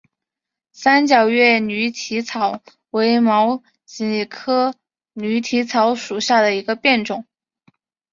[0.71, 2.59] 三角叶驴蹄草
[2.89, 4.73] 为毛茛科
[5.13, 7.23] 驴蹄草属下的一个变种。